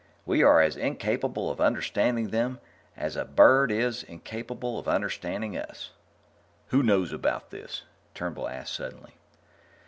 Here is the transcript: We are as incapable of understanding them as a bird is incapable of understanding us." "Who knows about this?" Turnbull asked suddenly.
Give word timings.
We 0.25 0.41
are 0.41 0.59
as 0.61 0.75
incapable 0.77 1.51
of 1.51 1.61
understanding 1.61 2.29
them 2.31 2.59
as 2.97 3.15
a 3.15 3.23
bird 3.23 3.71
is 3.71 4.01
incapable 4.01 4.79
of 4.79 4.87
understanding 4.87 5.55
us." 5.55 5.91
"Who 6.69 6.81
knows 6.81 7.13
about 7.13 7.51
this?" 7.51 7.83
Turnbull 8.15 8.47
asked 8.49 8.73
suddenly. 8.73 9.13